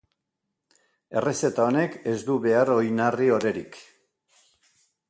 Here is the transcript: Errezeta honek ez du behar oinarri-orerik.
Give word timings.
Errezeta 1.21 1.67
honek 1.67 1.99
ez 2.15 2.17
du 2.31 2.39
behar 2.47 2.73
oinarri-orerik. 2.79 3.83